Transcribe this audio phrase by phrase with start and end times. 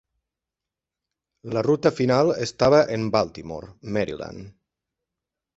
[1.57, 4.53] La ruta final estava en Baltimore, Maryland.